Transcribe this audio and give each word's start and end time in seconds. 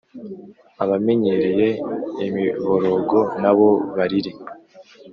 abamenyereye 0.83 1.67
imiborogo 2.25 3.19
nabo 3.41 3.69
barire. 3.95 4.31